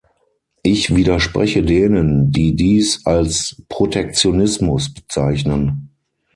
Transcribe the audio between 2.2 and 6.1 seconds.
die dies als Protektionismus bezeichnen.